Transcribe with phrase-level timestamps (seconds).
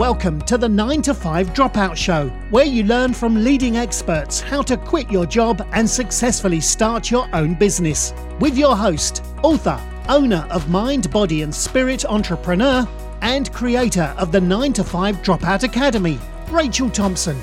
[0.00, 4.62] Welcome to the 9 to 5 Dropout Show, where you learn from leading experts how
[4.62, 8.14] to quit your job and successfully start your own business.
[8.38, 9.78] With your host, author,
[10.08, 12.88] owner of Mind, Body and Spirit Entrepreneur,
[13.20, 17.36] and creator of the 9 to 5 Dropout Academy, Rachel Thompson.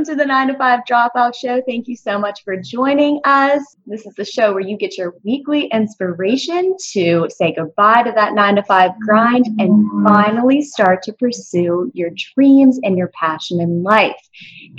[0.00, 1.60] Welcome to the 9 to 5 Dropout Show.
[1.68, 3.76] Thank you so much for joining us.
[3.84, 8.32] This is the show where you get your weekly inspiration to say goodbye to that
[8.32, 13.82] 9 to 5 grind and finally start to pursue your dreams and your passion in
[13.82, 14.16] life.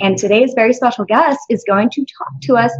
[0.00, 2.72] And today's very special guest is going to talk to us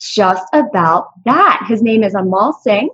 [0.00, 1.66] just about that.
[1.68, 2.88] His name is Amal Singh,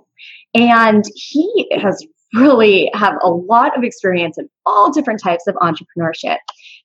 [0.53, 6.37] and he has really have a lot of experience in all different types of entrepreneurship.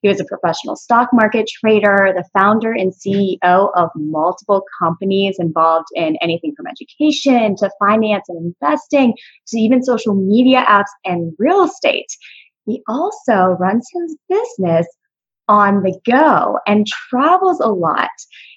[0.03, 5.89] He was a professional stock market trader, the founder and CEO of multiple companies involved
[5.95, 9.15] in anything from education to finance and investing
[9.49, 12.09] to even social media apps and real estate.
[12.67, 14.87] He also runs his business
[15.49, 18.11] on the go and travels a lot.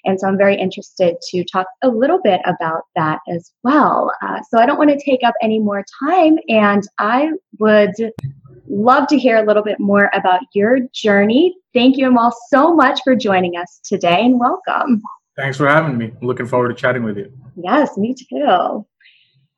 [0.04, 4.10] And so I'm very interested to talk a little bit about that as well.
[4.22, 7.94] Uh, so I don't want to take up any more time, and I would
[8.70, 11.56] love to hear a little bit more about your journey.
[11.74, 15.02] Thank you, Amal, so much for joining us today and welcome.
[15.36, 16.12] Thanks for having me.
[16.20, 17.32] I'm looking forward to chatting with you.
[17.56, 18.86] Yes, me too.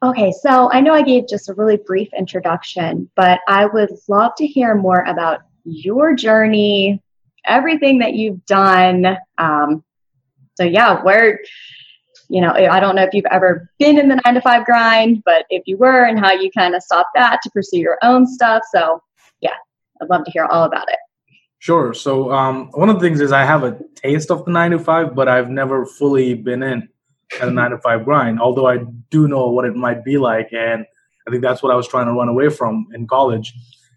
[0.03, 4.33] Okay, so I know I gave just a really brief introduction, but I would love
[4.39, 7.01] to hear more about your journey,
[7.45, 9.17] everything that you've done.
[9.39, 9.85] Um,
[10.57, 11.41] so yeah, where
[12.33, 15.23] you know, I don't know if you've ever been in the nine to five grind,
[15.23, 18.27] but if you were, and how you kind of stopped that to pursue your own
[18.27, 18.63] stuff.
[18.73, 19.03] So
[19.43, 19.53] yeah,
[20.01, 20.97] I'd love to hear all about it.
[21.59, 21.93] Sure.
[21.93, 24.79] So um, one of the things is I have a taste of the nine to
[24.79, 26.89] five, but I've never fully been in
[27.43, 28.41] a nine to five grind.
[28.41, 28.79] Although I
[29.11, 30.87] do know what it might be like, and
[31.29, 33.53] I think that's what I was trying to run away from in college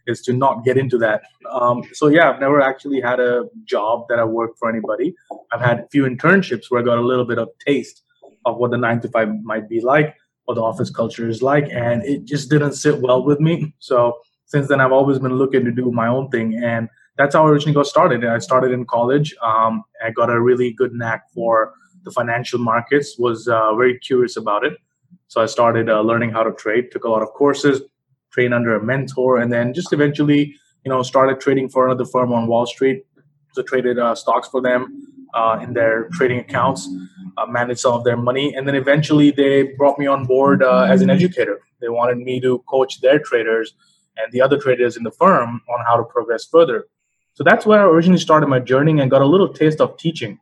[0.07, 1.21] is to not get into that.
[1.49, 5.15] Um, so yeah, I've never actually had a job that I worked for anybody.
[5.53, 8.01] I've had a few internships where I got a little bit of taste
[8.45, 11.67] of what the nine to five might be like, what the office culture is like,
[11.71, 13.73] and it just didn't sit well with me.
[13.79, 17.45] So since then, I've always been looking to do my own thing, and that's how
[17.45, 18.23] I originally got started.
[18.23, 19.35] I started in college.
[19.41, 21.73] Um, I got a really good knack for
[22.03, 23.17] the financial markets.
[23.17, 24.77] Was uh, very curious about it,
[25.27, 26.91] so I started uh, learning how to trade.
[26.91, 27.81] Took a lot of courses
[28.31, 30.53] trained under a mentor, and then just eventually,
[30.83, 33.05] you know, started trading for another firm on Wall Street.
[33.53, 36.89] So traded uh, stocks for them uh, in their trading accounts,
[37.37, 40.87] uh, managed some of their money, and then eventually they brought me on board uh,
[40.89, 41.61] as an educator.
[41.81, 43.73] They wanted me to coach their traders
[44.17, 46.87] and the other traders in the firm on how to progress further.
[47.33, 50.39] So that's where I originally started my journey and got a little taste of teaching.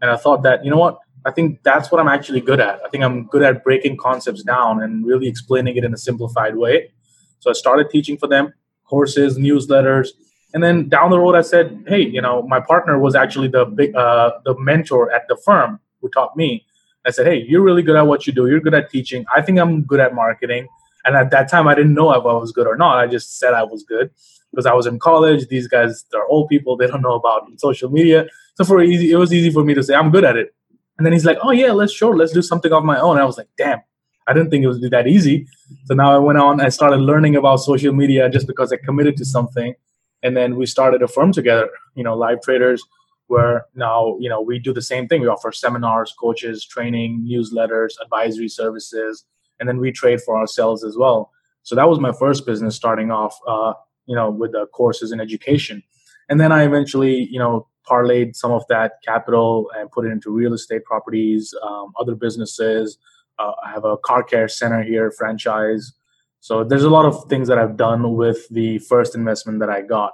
[0.00, 2.80] And I thought that, you know what, I think that's what I'm actually good at.
[2.84, 6.56] I think I'm good at breaking concepts down and really explaining it in a simplified
[6.56, 6.90] way.
[7.38, 8.52] So I started teaching for them
[8.84, 10.08] courses, newsletters,
[10.54, 13.64] and then down the road, I said, "Hey, you know, my partner was actually the
[13.64, 16.66] big, uh, the mentor at the firm who taught me."
[17.06, 18.46] I said, "Hey, you're really good at what you do.
[18.46, 19.24] You're good at teaching.
[19.34, 20.68] I think I'm good at marketing."
[21.04, 22.98] And at that time, I didn't know if I was good or not.
[22.98, 24.10] I just said I was good
[24.50, 25.48] because I was in college.
[25.48, 26.76] These guys, they're old people.
[26.76, 28.26] They don't know about social media.
[28.56, 30.54] So for easy, it was easy for me to say I'm good at it.
[30.98, 33.22] And then he's like, "Oh yeah, let's sure, let's do something of my own." And
[33.22, 33.80] I was like, "Damn,
[34.26, 35.46] I didn't think it would be that easy.
[35.86, 39.16] So now I went on, I started learning about social media just because I committed
[39.16, 39.74] to something.
[40.22, 42.84] And then we started a firm together, you know, live traders,
[43.26, 45.20] where now, you know, we do the same thing.
[45.20, 49.24] We offer seminars, coaches, training, newsletters, advisory services,
[49.58, 51.30] and then we trade for ourselves as well.
[51.62, 53.74] So that was my first business starting off, uh,
[54.06, 55.82] you know, with the courses in education.
[56.28, 60.30] And then I eventually, you know, parlayed some of that capital and put it into
[60.30, 62.98] real estate properties, um, other businesses,
[63.38, 65.92] uh, I have a car care center here, franchise.
[66.40, 69.82] So there's a lot of things that I've done with the first investment that I
[69.82, 70.12] got.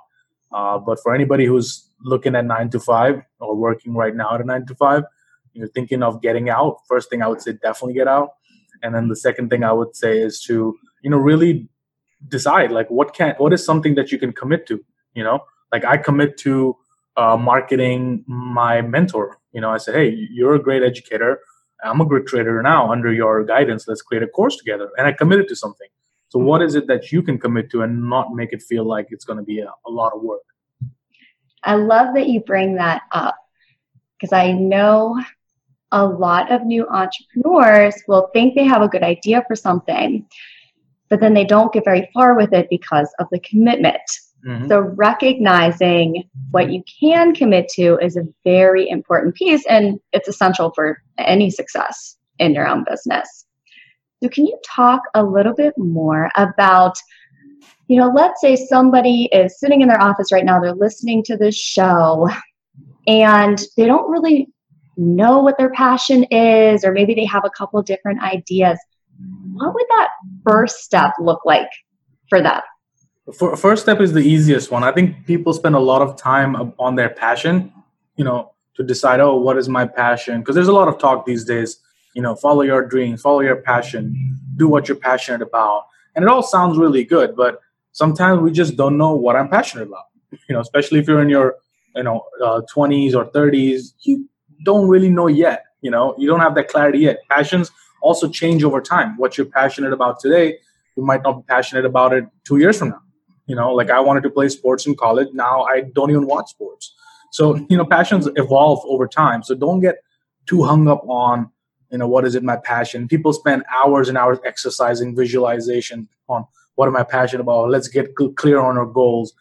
[0.53, 4.41] Uh, but for anybody who's looking at nine to five or working right now at
[4.41, 5.05] a nine to five,
[5.53, 6.79] you're thinking of getting out.
[6.89, 8.31] First thing I would say, definitely get out.
[8.83, 11.69] And then the second thing I would say is to, you know, really
[12.29, 14.85] decide like what can what is something that you can commit to.
[15.15, 16.77] You know, like I commit to
[17.17, 19.39] uh, marketing my mentor.
[19.53, 21.41] You know, I said, hey, you're a great educator
[21.85, 23.87] I'm a great trader now under your guidance.
[23.87, 24.91] Let's create a course together.
[24.97, 25.89] And I committed to something.
[26.31, 29.09] So, what is it that you can commit to and not make it feel like
[29.11, 30.43] it's going to be a, a lot of work?
[31.65, 33.37] I love that you bring that up
[34.19, 35.21] because I know
[35.91, 40.27] a lot of new entrepreneurs will think they have a good idea for something,
[41.09, 44.03] but then they don't get very far with it because of the commitment.
[44.47, 44.69] Mm-hmm.
[44.69, 50.73] So, recognizing what you can commit to is a very important piece, and it's essential
[50.75, 53.47] for any success in your own business.
[54.23, 56.97] So, can you talk a little bit more about,
[57.87, 61.37] you know, let's say somebody is sitting in their office right now, they're listening to
[61.37, 62.29] this show,
[63.07, 64.49] and they don't really
[64.97, 68.79] know what their passion is, or maybe they have a couple different ideas.
[69.53, 70.09] What would that
[70.49, 71.71] first step look like
[72.29, 72.61] for them?
[73.57, 74.83] First step is the easiest one.
[74.83, 77.73] I think people spend a lot of time on their passion,
[78.17, 80.41] you know, to decide, oh, what is my passion?
[80.41, 81.79] Because there's a lot of talk these days,
[82.15, 85.85] you know, follow your dreams, follow your passion, do what you're passionate about.
[86.15, 87.61] And it all sounds really good, but
[87.93, 90.05] sometimes we just don't know what I'm passionate about.
[90.49, 91.57] You know, especially if you're in your,
[91.97, 94.29] you know, uh, 20s or 30s, you
[94.63, 95.65] don't really know yet.
[95.81, 97.19] You know, you don't have that clarity yet.
[97.31, 97.71] Passions
[98.03, 99.17] also change over time.
[99.17, 100.59] What you're passionate about today,
[100.97, 103.03] you might not be passionate about it two years from now.
[103.47, 105.29] You know, like I wanted to play sports in college.
[105.33, 106.95] Now I don't even watch sports.
[107.33, 109.43] So, you know, passions evolve over time.
[109.43, 109.97] So don't get
[110.47, 111.51] too hung up on,
[111.91, 113.09] you know, what is it my passion?
[113.09, 117.71] People spend hours and hours exercising visualization on what am I passionate about?
[117.71, 119.33] Let's get clear on our goals.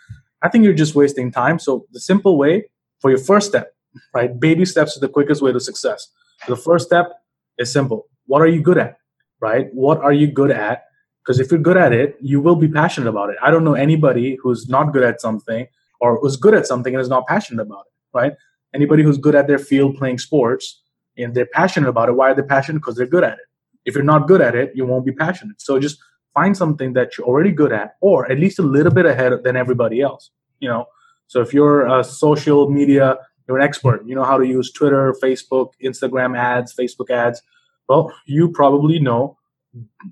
[0.42, 1.60] I think you're just wasting time.
[1.60, 2.66] So the simple way
[3.00, 3.76] for your first step,
[4.14, 4.40] right?
[4.40, 6.08] Baby steps is the quickest way to success.
[6.48, 7.12] The first step
[7.58, 8.08] is simple.
[8.26, 8.98] What are you good at?
[9.40, 9.68] Right?
[9.74, 10.86] What are you good at?
[11.24, 13.36] Because if you're good at it, you will be passionate about it.
[13.44, 15.68] I don't know anybody who's not good at something
[16.00, 18.34] or who's good at something and is not passionate about it, right?
[18.74, 20.82] Anybody who's good at their field playing sports
[21.18, 22.80] and they're passionate about it, why are they passionate?
[22.80, 23.46] Because they're good at it.
[23.86, 25.62] If you're not good at it, you won't be passionate.
[25.62, 25.98] So just
[26.34, 29.56] find something that you're already good at, or at least a little bit ahead than
[29.56, 30.30] everybody else.
[30.60, 30.86] You know,
[31.28, 33.18] so if you're a social media,
[33.48, 34.06] you're an expert.
[34.06, 37.42] You know how to use Twitter, Facebook, Instagram ads, Facebook ads.
[37.88, 39.38] Well, you probably know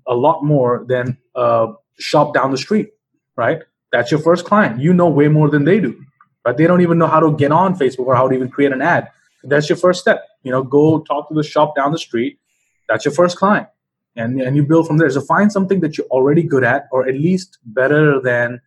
[0.07, 2.91] a lot more than a shop down the street,
[3.35, 3.61] right?
[3.91, 4.79] That's your first client.
[4.79, 6.01] You know way more than they do,
[6.43, 8.71] but they don't even know how to get on Facebook or how to even create
[8.71, 9.09] an ad.
[9.43, 10.27] That's your first step.
[10.45, 12.39] You know, go talk to the shop down the street.
[12.87, 13.67] That's your first client,
[14.15, 15.09] and and you build from there.
[15.09, 18.61] So find something that you're already good at, or at least better than,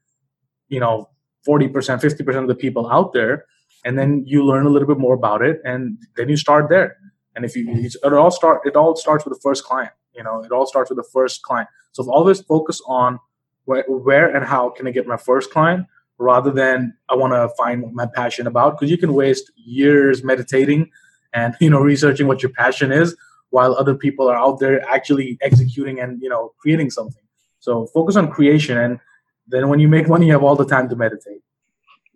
[0.69, 1.09] you know,
[1.45, 3.47] forty percent, fifty percent of the people out there,
[3.85, 6.97] and then you learn a little bit more about it, and then you start there.
[7.37, 9.93] And if you, it all start, it all starts with the first client.
[10.17, 11.69] You know, it all starts with the first client.
[11.93, 13.21] So always focus on
[13.65, 15.87] where, where and how can I get my first client
[16.19, 20.91] rather than I want to find my passion about because you can waste years meditating
[21.33, 23.17] and you know researching what your passion is
[23.51, 27.23] while other people are out there actually executing and you know creating something.
[27.61, 29.01] So focus on creation and
[29.47, 31.41] then when you make money you have all the time to meditate.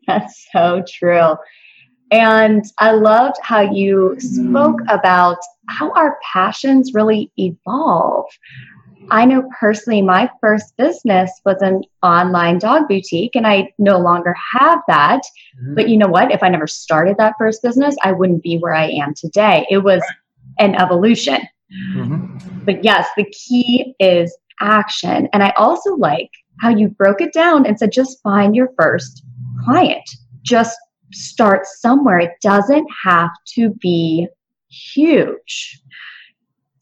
[0.06, 1.36] That's so true.
[2.10, 5.38] And I loved how you spoke about
[5.68, 8.26] how our passions really evolve.
[9.10, 14.34] I know personally, my first business was an online dog boutique, and I no longer
[14.52, 15.22] have that.
[15.60, 15.74] Mm-hmm.
[15.74, 16.30] But you know what?
[16.30, 19.66] If I never started that first business, I wouldn't be where I am today.
[19.70, 20.02] It was
[20.58, 21.38] an evolution.
[21.96, 22.64] Mm-hmm.
[22.64, 25.28] But yes, the key is action.
[25.32, 29.24] And I also like how you broke it down and said just find your first
[29.64, 30.08] client.
[30.42, 30.78] Just
[31.12, 32.18] start somewhere.
[32.18, 34.28] It doesn't have to be
[34.68, 35.80] huge.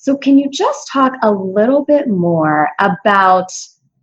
[0.02, 3.52] So, can you just talk a little bit more about,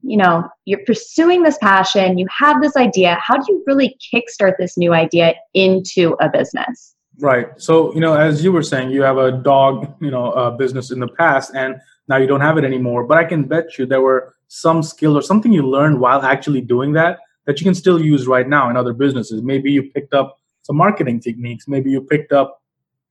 [0.04, 3.18] you know, you're pursuing this passion, you have this idea.
[3.20, 6.94] How do you really kickstart this new idea into a business?
[7.20, 7.48] Right.
[7.58, 10.92] So, you know, as you were saying, you have a dog, you know, uh, business
[10.92, 11.78] in the past, and
[12.08, 13.04] now you don't have it anymore.
[13.04, 16.62] But I can bet you there were some skill or something you learned while actually
[16.62, 19.42] doing that that you can still use right now in other businesses.
[19.42, 21.68] Maybe you picked up some marketing techniques.
[21.68, 22.57] Maybe you picked up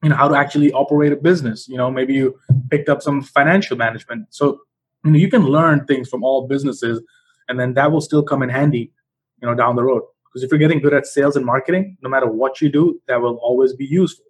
[0.03, 1.69] you know how to actually operate a business.
[1.69, 2.39] You know maybe you
[2.71, 4.27] picked up some financial management.
[4.31, 4.61] So
[5.05, 7.03] you know you can learn things from all businesses
[7.49, 8.93] and then that will still come in handy
[9.41, 10.03] you know down the road.
[10.25, 13.21] Because if you're getting good at sales and marketing no matter what you do that
[13.21, 14.27] will always be useful.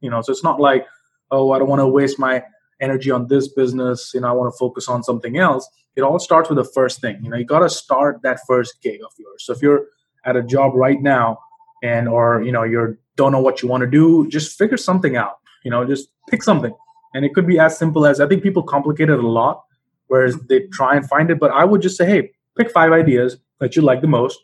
[0.00, 0.86] You know so it's not like
[1.30, 2.42] oh i don't want to waste my
[2.80, 5.68] energy on this business you know i want to focus on something else.
[5.96, 7.18] It all starts with the first thing.
[7.22, 9.44] You know you got to start that first gig of yours.
[9.44, 9.86] So if you're
[10.24, 11.38] at a job right now
[11.82, 15.16] and or you know you're don't know what you want to do, just figure something
[15.16, 15.38] out.
[15.64, 16.72] You know, just pick something.
[17.14, 19.64] And it could be as simple as I think people complicate it a lot,
[20.06, 21.38] whereas they try and find it.
[21.38, 24.38] But I would just say, hey, pick five ideas that you like the most,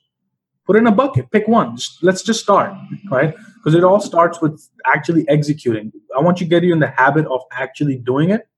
[0.67, 1.77] put in a bucket, pick one.
[1.77, 2.73] Just, let's just start,
[3.11, 3.35] right?
[3.57, 5.93] Because it all starts with actually executing.
[6.17, 8.49] I want you to get you in the habit of actually doing it.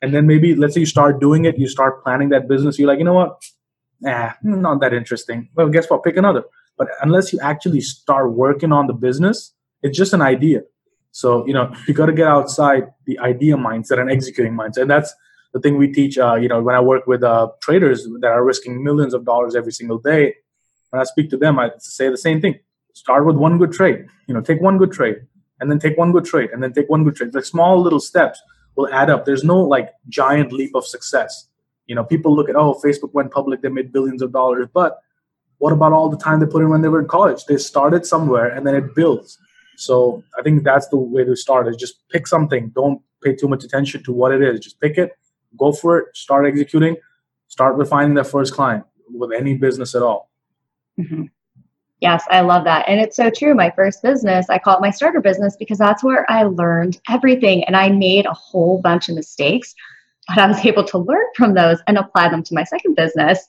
[0.00, 2.88] And then maybe let's say you start doing it, you start planning that business, you're
[2.88, 3.42] like, you know what?
[4.00, 5.48] Nah, not that interesting.
[5.56, 6.04] Well, guess what?
[6.04, 6.44] Pick another.
[6.78, 10.62] But unless you actually start working on the business, it's just an idea.
[11.12, 14.82] So, you know, you got to get outside the idea mindset and executing mindset.
[14.82, 15.14] And that's
[15.52, 18.44] the thing we teach, uh, you know, when I work with uh, traders that are
[18.44, 20.34] risking millions of dollars every single day,
[20.90, 22.58] when I speak to them, I say the same thing.
[22.94, 24.06] Start with one good trade.
[24.26, 25.16] You know, take one good trade
[25.60, 27.32] and then take one good trade and then take one good trade.
[27.32, 28.40] The small little steps
[28.76, 29.24] will add up.
[29.24, 31.48] There's no like giant leap of success.
[31.86, 34.98] You know, people look at oh, Facebook went public, they made billions of dollars, but
[35.58, 37.44] what about all the time they put in when they were in college?
[37.46, 39.38] They started somewhere and then it builds.
[39.78, 42.70] So I think that's the way to start is just pick something.
[42.70, 44.58] Don't pay too much attention to what it is.
[44.58, 45.12] Just pick it,
[45.56, 46.96] go for it, start executing,
[47.46, 50.30] start refining that first client with any business at all.
[50.98, 51.24] Mm-hmm.
[52.00, 52.88] Yes, I love that.
[52.88, 53.54] And it's so true.
[53.54, 57.62] My first business, I call it my starter business because that's where I learned everything.
[57.64, 59.74] And I made a whole bunch of mistakes,
[60.26, 63.46] but I was able to learn from those and apply them to my second business.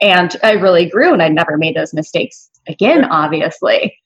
[0.00, 3.96] And I really grew and I never made those mistakes again, obviously.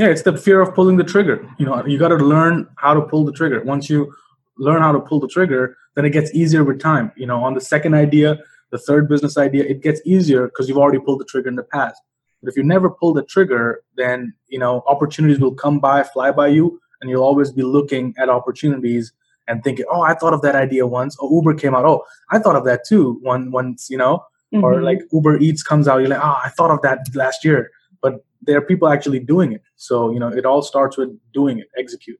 [0.00, 1.46] Yeah, it's the fear of pulling the trigger.
[1.58, 3.62] You know, you got to learn how to pull the trigger.
[3.62, 4.10] Once you
[4.56, 7.12] learn how to pull the trigger, then it gets easier with time.
[7.16, 8.38] You know, on the second idea,
[8.70, 11.64] the third business idea, it gets easier because you've already pulled the trigger in the
[11.64, 12.00] past.
[12.42, 16.30] But if you never pull the trigger, then you know opportunities will come by, fly
[16.30, 19.12] by you, and you'll always be looking at opportunities
[19.48, 21.84] and thinking, "Oh, I thought of that idea once." Oh, Uber came out.
[21.84, 23.18] Oh, I thought of that too.
[23.20, 24.64] One once, you know, mm-hmm.
[24.64, 25.98] or like Uber Eats comes out.
[25.98, 27.70] You're like, "Oh, I thought of that last year."
[28.42, 29.62] There are people actually doing it.
[29.76, 32.18] So you know, it all starts with doing it, execute.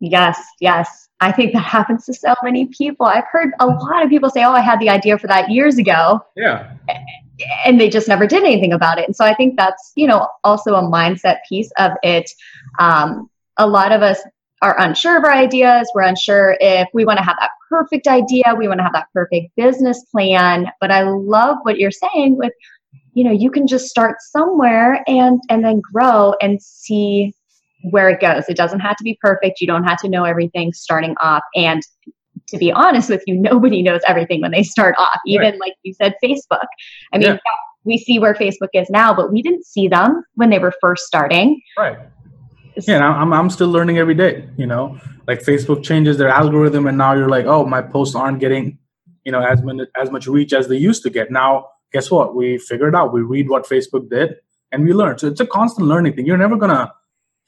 [0.00, 1.08] Yes, yes.
[1.20, 3.04] I think that happens to so many people.
[3.04, 5.78] I've heard a lot of people say, "Oh, I had the idea for that years
[5.78, 6.72] ago." Yeah
[7.64, 9.06] and they just never did anything about it.
[9.06, 12.30] And so I think that's, you know, also a mindset piece of it.
[12.78, 14.20] Um, a lot of us
[14.62, 15.90] are unsure of our ideas.
[15.94, 18.54] We're unsure if we want to have that perfect idea.
[18.56, 20.66] We want to have that perfect business plan.
[20.80, 22.52] But I love what you're saying with,
[23.14, 27.34] you know, you can just start somewhere and and then grow and see
[27.82, 28.48] where it goes.
[28.48, 29.60] It doesn't have to be perfect.
[29.60, 31.42] You don't have to know everything starting off.
[31.54, 31.82] And
[32.48, 35.18] to be honest with you, nobody knows everything when they start off.
[35.26, 35.60] Even right.
[35.60, 36.66] like you said, Facebook.
[37.12, 37.38] I mean, yeah.
[37.84, 41.06] we see where Facebook is now, but we didn't see them when they were first
[41.06, 41.60] starting.
[41.78, 41.98] Right.
[42.86, 44.48] Yeah, I'm I'm still learning every day.
[44.56, 48.38] You know, like Facebook changes their algorithm, and now you're like, oh, my posts aren't
[48.38, 48.78] getting,
[49.24, 51.30] you know, as much as much reach as they used to get.
[51.30, 52.34] Now, guess what?
[52.34, 53.12] We figured out.
[53.12, 54.36] We read what Facebook did,
[54.72, 55.18] and we learn.
[55.18, 56.26] So it's a constant learning thing.
[56.26, 56.92] You're never gonna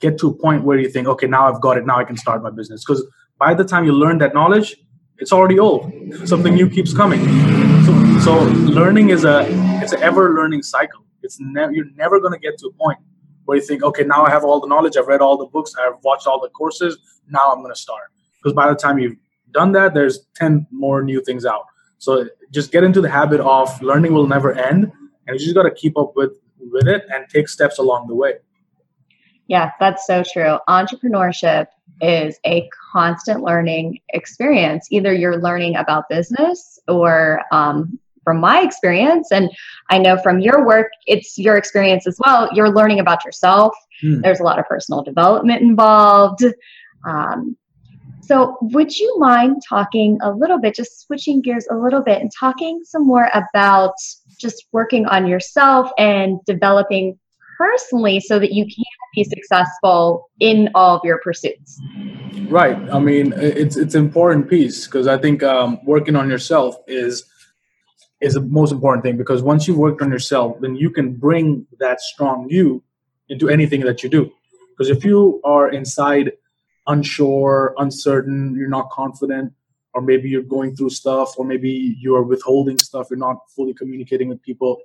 [0.01, 1.87] get to a point where you think, okay, now I've got it.
[1.87, 2.85] Now I can start my business.
[2.85, 3.07] Because
[3.39, 4.77] by the time you learn that knowledge,
[5.19, 5.91] it's already old.
[6.25, 7.21] Something new keeps coming.
[7.87, 8.39] So, so
[8.81, 9.47] learning is a
[9.83, 11.05] it's an ever learning cycle.
[11.23, 12.99] It's never you're never going to get to a point
[13.45, 14.97] where you think, okay, now I have all the knowledge.
[14.97, 15.75] I've read all the books.
[15.79, 16.99] I've watched all the courses.
[17.29, 18.11] Now I'm going to start.
[18.39, 19.17] Because by the time you've
[19.53, 21.65] done that, there's ten more new things out.
[22.03, 24.91] So just get into the habit of learning will never end,
[25.29, 28.15] and you just got to keep up with with it and take steps along the
[28.17, 28.35] way.
[29.47, 30.59] Yeah, that's so true.
[30.69, 31.69] Entrepreneurship
[32.01, 34.89] is a constant learning experience.
[34.91, 39.49] Either you're learning about business or um, from my experience, and
[39.89, 42.49] I know from your work, it's your experience as well.
[42.53, 43.77] You're learning about yourself.
[44.03, 44.23] Mm.
[44.23, 46.45] There's a lot of personal development involved.
[47.07, 47.57] Um,
[48.23, 52.31] so, would you mind talking a little bit, just switching gears a little bit, and
[52.38, 53.95] talking some more about
[54.38, 57.19] just working on yourself and developing
[57.59, 61.81] personally so that you can be successful in all of your pursuits?
[62.49, 62.76] Right.
[62.91, 67.25] I mean it's it's an important piece because i think um, working on yourself is
[68.21, 71.67] is the most important thing because once you've worked on yourself then you can bring
[71.79, 72.83] that strong you
[73.29, 74.31] into anything that you do.
[74.71, 76.33] Because if you are inside
[76.87, 79.53] unsure uncertain you're not confident
[79.95, 84.29] or maybe you're going through stuff or maybe you're withholding stuff you're not fully communicating
[84.29, 84.79] with people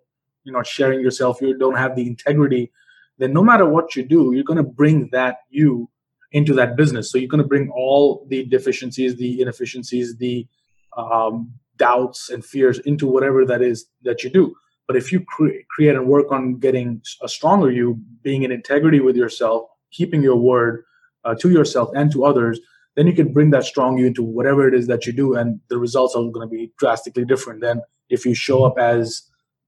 [0.43, 2.71] you're not sharing yourself you don't have the integrity
[3.17, 5.89] then no matter what you do, you're going to bring that you
[6.31, 7.11] into that business.
[7.11, 10.47] So you're going to bring all the deficiencies, the inefficiencies, the
[10.95, 14.55] um, doubts and fears into whatever that is that you do.
[14.87, 18.99] But if you cre- create and work on getting a stronger you, being in integrity
[18.99, 20.83] with yourself, keeping your word
[21.25, 22.59] uh, to yourself and to others,
[22.95, 25.59] then you can bring that strong you into whatever it is that you do, and
[25.69, 29.23] the results are going to be drastically different than if you show up as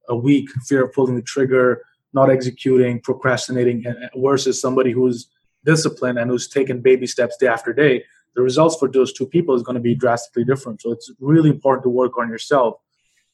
[0.07, 5.29] a weak, fear of pulling the trigger, not executing, procrastinating, versus somebody who's
[5.65, 8.03] disciplined and who's taken baby steps day after day,
[8.35, 10.81] the results for those two people is going to be drastically different.
[10.81, 12.75] So it's really important to work on yourself.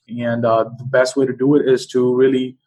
[0.07, 2.57] And uh, the best way to do it is to really,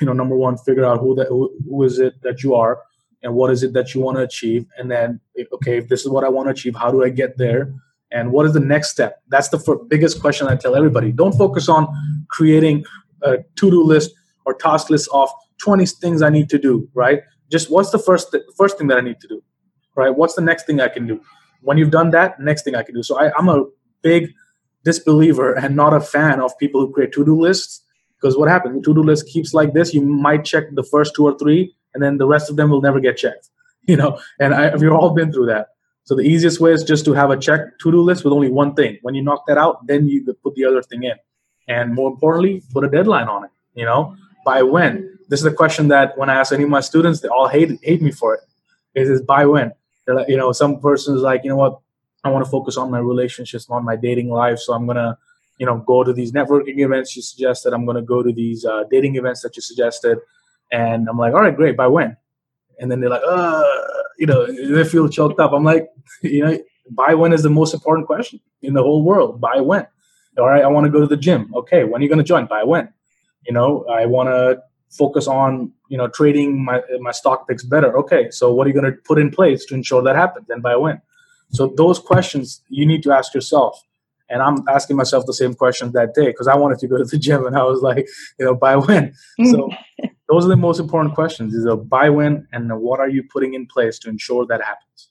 [0.00, 2.80] you know, number one, figure out who that who, who is it that you are,
[3.22, 5.20] and what is it that you want to achieve, and then
[5.54, 7.72] okay, if this is what I want to achieve, how do I get there?
[8.12, 9.22] And what is the next step?
[9.28, 11.10] That's the f- biggest question I tell everybody.
[11.10, 11.88] Don't focus on
[12.28, 12.84] creating
[13.22, 14.12] a to-do list
[14.44, 17.22] or task list of 20 things I need to do, right?
[17.50, 19.42] Just what's the first th- first thing that I need to do,
[19.96, 20.10] right?
[20.10, 21.20] What's the next thing I can do?
[21.62, 23.02] When you've done that, next thing I can do.
[23.02, 23.64] So I, I'm a
[24.02, 24.32] big
[24.84, 27.82] disbeliever and not a fan of people who create to-do lists
[28.20, 28.76] because what happens?
[28.76, 29.92] The to-do list keeps like this.
[29.92, 32.82] You might check the first two or three, and then the rest of them will
[32.88, 33.48] never get checked.
[33.88, 35.68] You know, and I, we've all been through that.
[36.02, 38.74] So the easiest way is just to have a check to-do list with only one
[38.74, 38.98] thing.
[39.02, 41.16] When you knock that out, then you put the other thing in.
[41.68, 43.50] and more importantly, put a deadline on it.
[43.74, 44.92] You know, by when?
[45.28, 47.70] This is a question that when I ask any of my students, they all hate
[47.82, 48.42] hate me for it.
[49.00, 49.72] Is is by when?
[50.04, 51.78] They're like, you know, some person is like, you know what,
[52.24, 55.18] I want to focus on my relationships, on my dating life, so I'm gonna,
[55.58, 57.72] you know, go to these networking events you suggested.
[57.72, 60.18] I'm gonna go to these uh, dating events that you suggested,
[60.72, 61.76] and I'm like, all right, great.
[61.76, 62.16] By when?
[62.78, 63.64] And then they're like, uh,
[64.18, 65.52] you know, they feel choked up.
[65.52, 65.88] I'm like,
[66.22, 66.58] you know,
[66.90, 69.40] by when is the most important question in the whole world.
[69.40, 69.86] By when?
[70.38, 71.52] All right, I want to go to the gym.
[71.54, 72.46] Okay, when are you going to join?
[72.46, 72.92] By when?
[73.46, 77.96] You know, I want to focus on you know trading my my stock picks better.
[77.98, 80.62] Okay, so what are you going to put in place to ensure that happens, and
[80.62, 81.00] by when?
[81.52, 83.82] So those questions you need to ask yourself.
[84.28, 87.04] And I'm asking myself the same questions that day because I wanted to go to
[87.04, 89.14] the gym, and I was like, you know, by when?
[89.50, 89.70] So
[90.28, 93.54] those are the most important questions: is a by when, and what are you putting
[93.54, 95.10] in place to ensure that happens?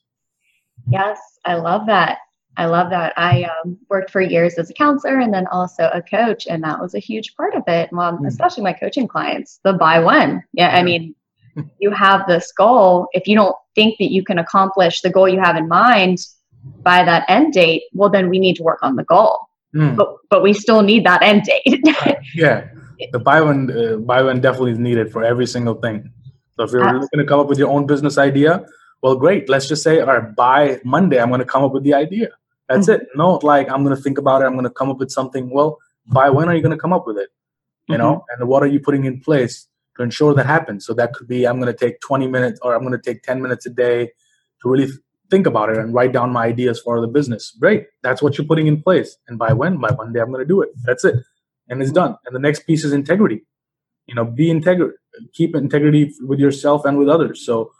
[0.88, 2.18] Yes, I love that.
[2.58, 3.12] I love that.
[3.16, 6.80] I um, worked for years as a counselor and then also a coach, and that
[6.80, 7.90] was a huge part of it.
[7.92, 10.42] Well, mm especially my coaching clients, the by when.
[10.52, 11.14] Yeah, I mean,
[11.78, 13.08] you have this goal.
[13.12, 16.18] If you don't think that you can accomplish the goal you have in mind
[16.82, 19.38] by that end date, well, then we need to work on the goal.
[19.74, 19.96] Mm.
[19.96, 21.82] But but we still need that end date.
[22.34, 22.68] yeah,
[23.12, 26.10] the by when uh, by when definitely is needed for every single thing.
[26.56, 27.00] So if you're Absolutely.
[27.00, 28.64] looking to come up with your own business idea,
[29.02, 29.48] well, great.
[29.48, 32.30] Let's just say, all right, by Monday, I'm going to come up with the idea.
[32.68, 33.02] That's mm-hmm.
[33.02, 33.08] it.
[33.14, 34.46] No, like I'm going to think about it.
[34.46, 35.50] I'm going to come up with something.
[35.50, 37.28] Well, by when are you going to come up with it?
[37.88, 38.02] You mm-hmm.
[38.02, 40.86] know, and what are you putting in place to ensure that happens?
[40.86, 43.22] So that could be I'm going to take 20 minutes or I'm going to take
[43.22, 44.12] 10 minutes a day
[44.62, 44.90] to really
[45.30, 47.56] think about it and write down my ideas for the business.
[47.58, 47.86] Great.
[48.02, 49.16] That's what you're putting in place.
[49.28, 49.78] And by when?
[49.78, 50.70] By Monday, I'm going to do it.
[50.84, 51.16] That's it.
[51.68, 52.16] And it's done.
[52.24, 53.44] And the next piece is integrity.
[54.06, 54.96] You know, be integrity,
[55.32, 57.44] keep integrity with yourself and with others.
[57.44, 57.72] So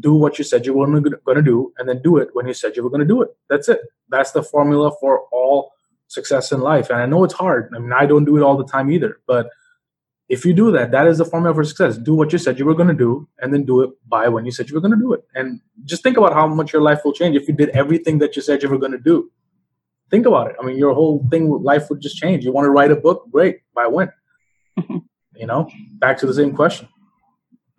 [0.00, 2.54] do what you said you were going to do and then do it when you
[2.54, 5.72] said you were going to do it that's it that's the formula for all
[6.08, 8.56] success in life and i know it's hard i mean i don't do it all
[8.56, 9.48] the time either but
[10.34, 11.96] if you do that that is the formula for success.
[11.96, 14.44] Do what you said you were going to do and then do it by when
[14.44, 15.22] you said you were going to do it.
[15.34, 18.36] And just think about how much your life will change if you did everything that
[18.36, 19.30] you said you were going to do.
[20.10, 20.56] Think about it.
[20.60, 22.44] I mean your whole thing life would just change.
[22.44, 23.26] You want to write a book?
[23.30, 23.60] Great.
[23.74, 24.12] By when?
[25.36, 26.86] You know back to the same question.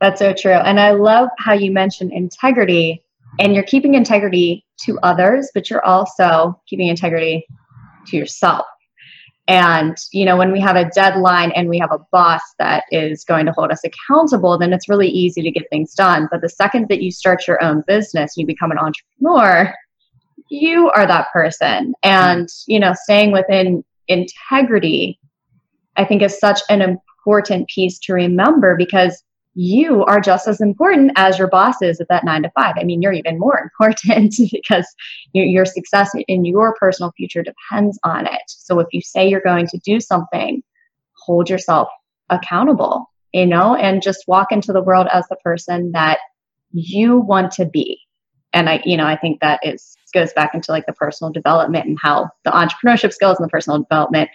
[0.02, 0.60] That's so true.
[0.70, 3.02] And I love how you mentioned integrity
[3.40, 7.48] and you're keeping integrity to others, but you're also keeping integrity
[8.08, 8.66] to yourself.
[9.48, 13.24] And, you know, when we have a deadline and we have a boss that is
[13.24, 16.28] going to hold us accountable, then it's really easy to get things done.
[16.32, 19.72] But the second that you start your own business, you become an entrepreneur,
[20.50, 21.94] you are that person.
[22.02, 25.20] And, you know, staying within integrity,
[25.96, 29.24] I think is such an important piece to remember because
[29.56, 32.76] you are just as important as your boss is at that nine to five.
[32.78, 34.86] I mean, you're even more important because
[35.34, 38.42] your success in your personal future depends on it.
[38.48, 40.62] So if you say you're going to do something,
[41.18, 41.88] hold yourself
[42.30, 46.20] accountable, you know, and just walk into the world as the person that
[46.72, 48.00] you want to be.
[48.52, 51.86] And I, you know, I think that is goes back into like the personal development
[51.86, 54.30] and how the entrepreneurship skills and the personal development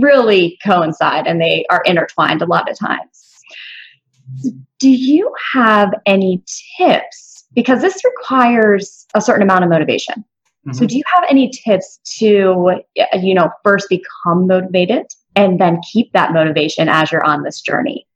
[0.00, 3.25] really coincide and they are intertwined a lot of times.
[4.78, 6.42] Do you have any
[6.78, 7.44] tips?
[7.54, 10.24] Because this requires a certain amount of motivation.
[10.66, 10.72] Mm-hmm.
[10.72, 12.82] So, do you have any tips to,
[13.14, 18.06] you know, first become motivated and then keep that motivation as you're on this journey?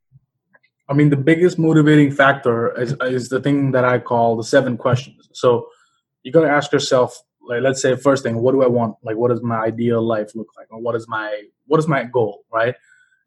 [0.89, 4.77] I mean, the biggest motivating factor is, is the thing that I call the seven
[4.77, 5.29] questions.
[5.33, 5.69] So,
[6.23, 8.97] you got to ask yourself, like, let's say, first thing, what do I want?
[9.03, 12.05] Like, what does my ideal life look like, or what is my what is my
[12.05, 12.75] goal, right?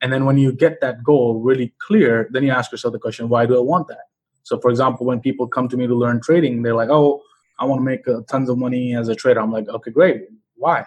[0.03, 3.29] And then when you get that goal really clear, then you ask yourself the question,
[3.29, 4.09] why do I want that?
[4.43, 7.21] So, for example, when people come to me to learn trading, they're like, oh,
[7.57, 9.39] I want to make uh, tons of money as a trader.
[9.39, 10.23] I'm like, okay, great.
[10.55, 10.85] Why?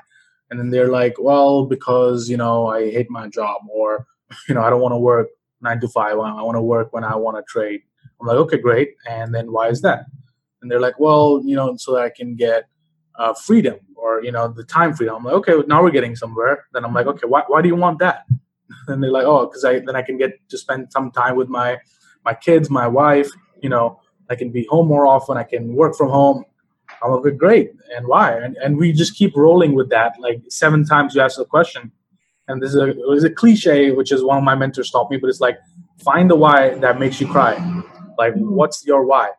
[0.51, 4.07] And then they're like, well, because, you know, I hate my job or,
[4.51, 5.29] you know, I don't want to work
[5.63, 6.13] nine to five.
[6.13, 7.81] I want to work when I want to trade.
[8.21, 8.97] I'm like, okay, great.
[9.09, 10.05] And then why is that?
[10.61, 12.65] And they're like, well, you know, so that I can get
[13.19, 15.17] uh, freedom or, you know, the time freedom.
[15.17, 16.67] I'm like, okay, now we're getting somewhere.
[16.75, 18.27] Then I'm like, okay, why, why do you want that?
[18.89, 21.49] and they're like, oh, because I then I can get to spend some time with
[21.49, 21.79] my
[22.25, 23.31] my kids, my wife.
[23.63, 24.01] You know,
[24.31, 25.37] I can be home more often.
[25.37, 26.45] I can work from home.
[27.03, 27.73] I'm like, great.
[27.97, 28.33] And why?
[28.33, 30.15] And and we just keep rolling with that.
[30.19, 31.93] Like seven times you ask the question,
[32.49, 35.11] and this is a, it was a cliche, which is one of my mentors taught
[35.11, 35.17] me.
[35.17, 35.59] But it's like
[36.03, 37.55] find the why that makes you cry.
[38.19, 38.55] Like, mm-hmm.
[38.55, 39.31] what's your why?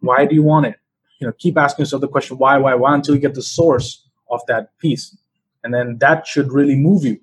[0.00, 0.76] Why do you want it?
[1.20, 4.08] You know, keep asking yourself the question why, why, why until you get the source
[4.30, 5.16] of that piece,
[5.62, 7.20] and then that should really move you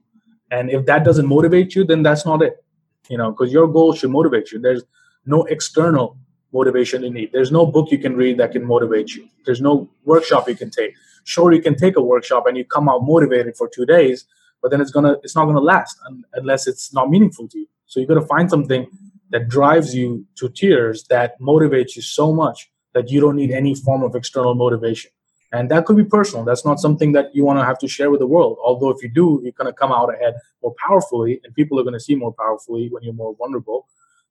[0.52, 2.64] and if that doesn't motivate you, then that's not it.
[3.10, 4.60] You know, because your goal should motivate you.
[4.60, 4.84] There's
[5.26, 6.18] no external
[6.54, 7.32] motivation you need.
[7.32, 9.28] There's no book you can read that can motivate you.
[9.46, 10.94] There's no workshop you can take.
[11.24, 14.26] Sure, you can take a workshop and you come out motivated for two days,
[14.62, 15.98] but then it's gonna it's not gonna last
[16.34, 17.68] unless it's not meaningful to you.
[17.86, 18.88] So you got to find something
[19.32, 23.76] that drives you to tears that motivates you so much that you don't need any
[23.76, 25.12] form of external motivation.
[25.54, 26.44] And that could be personal.
[26.44, 28.58] That's not something that you want to have to share with the world.
[28.64, 31.84] Although if you do, you're going to come out ahead more powerfully, and people are
[31.84, 33.88] going to see more powerfully when you're more vulnerable.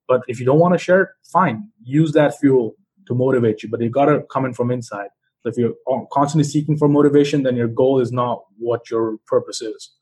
[0.06, 1.70] But if you don't want to share it, fine.
[1.82, 2.76] Use that fuel
[3.06, 3.70] to motivate you.
[3.70, 5.08] But you got to come in from inside.
[5.42, 5.74] So if you're
[6.12, 9.92] constantly seeking for motivation, then your goal is not what your purpose is.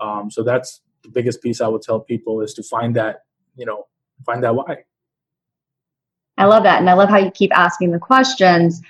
[0.00, 3.24] Um, so that's the biggest piece I would tell people is to find that,
[3.56, 3.86] you know,
[4.26, 4.84] find that why.
[6.36, 6.78] I love that.
[6.80, 8.80] And I love how you keep asking the questions.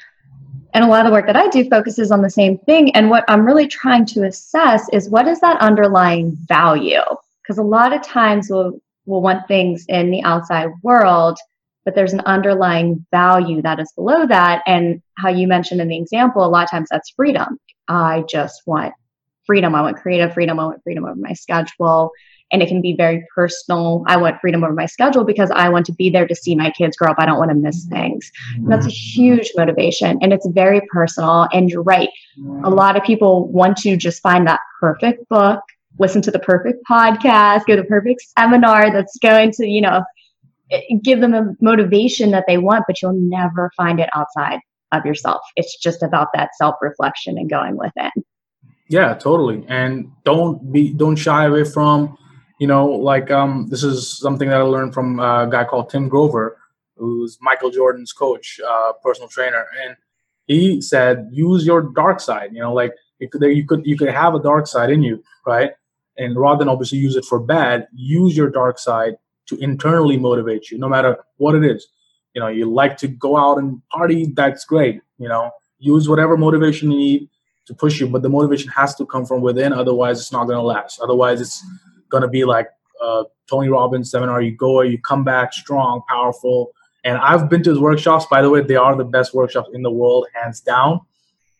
[0.74, 2.94] And a lot of the work that I do focuses on the same thing.
[2.94, 7.02] And what I'm really trying to assess is what is that underlying value?
[7.42, 11.38] Because a lot of times we'll, we'll want things in the outside world,
[11.84, 14.62] but there's an underlying value that is below that.
[14.66, 17.58] And how you mentioned in the example, a lot of times that's freedom.
[17.88, 18.92] I just want
[19.46, 19.74] freedom.
[19.74, 20.60] I want creative freedom.
[20.60, 22.12] I want freedom over my schedule
[22.50, 24.04] and it can be very personal.
[24.06, 26.70] I want freedom over my schedule because I want to be there to see my
[26.70, 27.16] kids grow up.
[27.18, 27.94] I don't want to miss mm-hmm.
[27.94, 28.32] things.
[28.56, 31.48] And that's a huge motivation and it's very personal.
[31.52, 32.10] And you're right.
[32.38, 32.64] Mm-hmm.
[32.64, 35.60] A lot of people want to just find that perfect book,
[35.98, 40.02] listen to the perfect podcast, go to the perfect seminar that's going to, you know,
[41.02, 44.60] give them a motivation that they want, but you'll never find it outside
[44.92, 45.40] of yourself.
[45.56, 48.10] It's just about that self reflection and going within.
[48.88, 49.64] Yeah, totally.
[49.68, 52.16] And don't be don't shy away from
[52.58, 56.08] you know, like um, this is something that I learned from a guy called Tim
[56.08, 56.58] Grover,
[56.96, 59.96] who's Michael Jordan's coach, uh, personal trainer, and
[60.46, 62.50] he said use your dark side.
[62.52, 65.22] You know, like you could you could you could have a dark side in you,
[65.46, 65.72] right?
[66.16, 69.14] And rather than obviously use it for bad, use your dark side
[69.46, 71.86] to internally motivate you, no matter what it is.
[72.34, 75.00] You know, you like to go out and party, that's great.
[75.18, 77.28] You know, use whatever motivation you need
[77.66, 79.72] to push you, but the motivation has to come from within.
[79.72, 81.00] Otherwise, it's not going to last.
[81.00, 81.64] Otherwise, it's
[82.10, 82.68] going to be like
[83.02, 84.42] uh, Tony Robbins seminar.
[84.42, 86.72] You go, you come back strong, powerful.
[87.04, 88.26] And I've been to his workshops.
[88.26, 91.00] By the way, they are the best workshops in the world, hands down.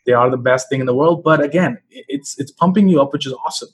[0.05, 1.23] They are the best thing in the world.
[1.23, 3.69] But again, it's it's pumping you up, which is awesome.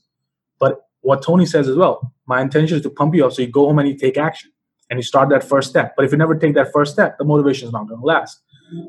[0.59, 3.49] But what Tony says as well, my intention is to pump you up so you
[3.49, 4.51] go home and you take action
[4.91, 5.95] and you start that first step.
[5.97, 8.41] But if you never take that first step, the motivation is not going to last.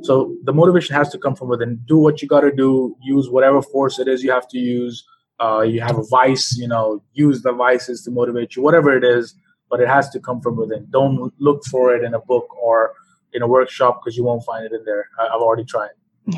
[0.02, 1.82] So the motivation has to come from within.
[1.86, 2.96] Do what you got to do.
[3.02, 5.06] Use whatever force it is you have to use
[5.40, 9.04] uh, you have a vice, you know, use the vices to motivate you, whatever it
[9.04, 9.36] is,
[9.70, 10.88] but it has to come from within.
[10.90, 12.94] Don't look for it in a book or
[13.34, 15.10] in a workshop because you won't find it in there.
[15.20, 15.90] I, have already tried.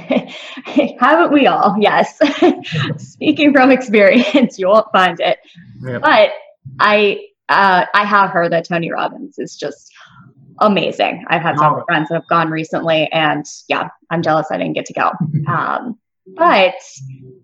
[1.00, 1.76] Haven't we all?
[1.80, 2.20] Yes.
[2.98, 5.40] Speaking from experience, you won't find it.
[5.84, 6.02] Yep.
[6.02, 6.32] But
[6.80, 9.94] I uh, I have heard that Tony Robbins is just
[10.60, 11.24] amazing.
[11.30, 14.86] I've had several friends that have gone recently, and yeah, I'm jealous I didn't get
[14.88, 15.12] to go.
[15.48, 15.98] Um,
[16.36, 16.76] but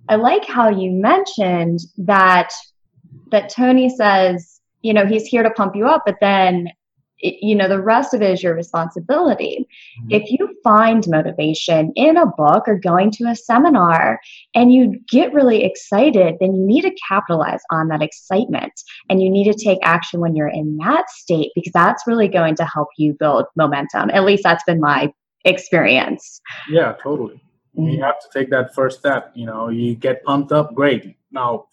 [0.10, 2.52] I like how you mentioned that
[3.32, 6.67] that Tony says, you know, he's here to pump you up, but then
[7.24, 9.65] you know the rest of it is your responsibility.
[10.02, 10.12] Mm-hmm.
[10.12, 14.19] If you find motivation in a book or going to a seminar
[14.54, 18.74] and you get really excited, then you need to capitalize on that excitement
[19.10, 22.56] and you need to take action when you're in that state because that's really going
[22.56, 24.10] to help you build momentum.
[24.10, 25.13] At least that's been my
[25.46, 26.41] experience.
[26.69, 27.41] Yeah, totally.
[27.77, 27.89] Mm-hmm.
[27.89, 29.31] You have to take that first step.
[29.36, 31.15] You know, you get pumped up, great.
[31.31, 31.67] Now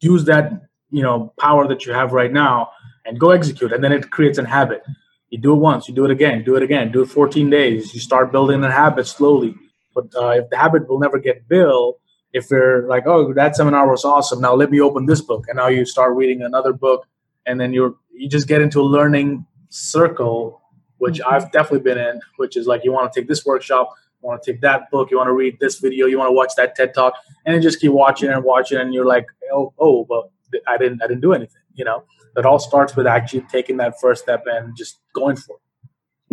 [0.00, 0.52] use that,
[0.90, 2.70] you know, power that you have right now
[3.04, 3.72] and go execute.
[3.72, 4.82] And then it creates a habit.
[5.30, 7.92] You do it once, you do it again, do it again, do it 14 days.
[7.92, 9.56] You start building a habit slowly.
[9.94, 11.98] But uh, if the habit will never get built,
[12.32, 15.56] if you're like, oh, that seminar was awesome, now let me open this book, and
[15.56, 17.06] now you start reading another book,
[17.46, 20.60] and then you're you just get into a learning circle,
[20.98, 21.32] which mm-hmm.
[21.32, 23.90] I've definitely been in, which is like you want to take this workshop,
[24.24, 26.52] want to take that book, you want to read this video, you want to watch
[26.56, 27.14] that TED talk,
[27.46, 30.30] and just keep watching and watching, and you're like, oh, oh, but
[30.66, 31.62] I didn't, I didn't do anything.
[31.74, 32.04] You know,
[32.36, 35.60] it all starts with actually taking that first step and just going for it.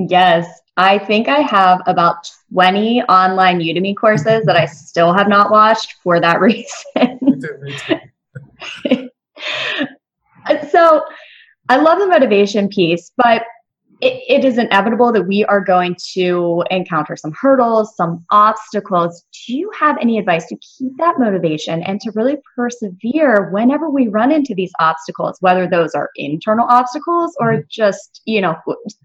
[0.09, 5.51] Yes, I think I have about 20 online Udemy courses that I still have not
[5.51, 6.65] watched for that reason.
[10.71, 11.03] so
[11.69, 13.43] I love the motivation piece, but
[14.01, 19.23] it, it is inevitable that we are going to encounter some hurdles, some obstacles.
[19.45, 24.07] Do you have any advice to keep that motivation and to really persevere whenever we
[24.07, 27.61] run into these obstacles, whether those are internal obstacles or mm-hmm.
[27.69, 28.55] just, you know,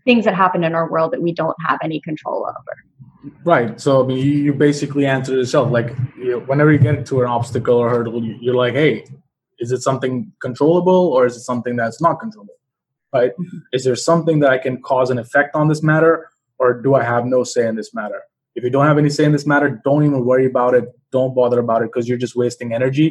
[0.04, 3.32] things that happen in our world that we don't have any control over?
[3.44, 3.80] Right.
[3.80, 5.70] So, I mean, you, you basically answer yourself.
[5.70, 9.04] Like, you know, whenever you get to an obstacle or hurdle, you're like, hey,
[9.58, 12.55] is it something controllable or is it something that's not controllable?
[13.16, 13.32] Right?
[13.72, 16.12] Is there something that I can cause an effect on this matter,
[16.60, 18.20] or do I have no say in this matter?
[18.56, 20.84] If you don't have any say in this matter, don't even worry about it.
[21.16, 23.10] Don't bother about it because you're just wasting energy.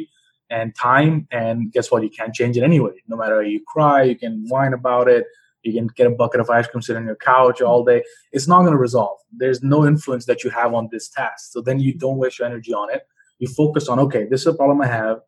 [0.49, 1.27] and time.
[1.31, 2.03] And guess what?
[2.03, 2.91] You can't change it anyway.
[3.07, 5.25] No matter you cry, you can whine about it,
[5.63, 8.03] you can get a bucket of ice cream sitting on your couch all day.
[8.31, 9.17] It's not going to resolve.
[9.31, 11.51] There's no influence that you have on this task.
[11.51, 13.03] So then you don't waste your energy on it.
[13.39, 15.21] You focus on, okay, this is a problem I have.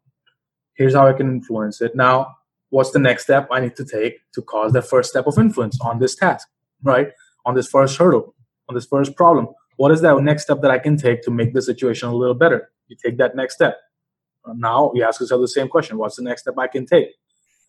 [0.76, 1.96] Here's how I can influence it.
[1.96, 2.36] Now,
[2.70, 5.80] what's the next step I need to take to cause that first step of influence
[5.82, 6.48] on this task,
[6.84, 7.10] right?
[7.46, 8.36] On this first hurdle,
[8.70, 9.48] on this first problem.
[9.78, 12.36] What is that next step that I can take to make the situation a little
[12.36, 12.70] better?
[12.88, 13.78] You take that next step.
[14.56, 17.08] Now you ask yourself the same question what's the next step I can take?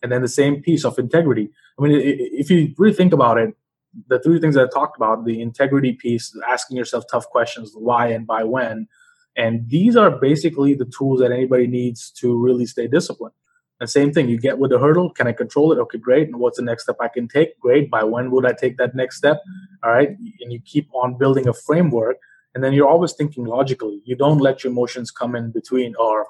[0.01, 1.49] And then the same piece of integrity.
[1.77, 3.53] I mean, if you really think about it,
[4.07, 8.07] the three things that I talked about the integrity piece, asking yourself tough questions, why
[8.07, 8.87] and by when.
[9.35, 13.33] And these are basically the tools that anybody needs to really stay disciplined.
[13.79, 15.09] And same thing, you get with the hurdle.
[15.09, 15.79] Can I control it?
[15.79, 16.27] Okay, great.
[16.27, 17.57] And what's the next step I can take?
[17.59, 17.89] Great.
[17.89, 19.41] By when would I take that next step?
[19.83, 20.09] All right.
[20.41, 22.17] And you keep on building a framework.
[22.53, 24.01] And then you're always thinking logically.
[24.03, 26.27] You don't let your emotions come in between or,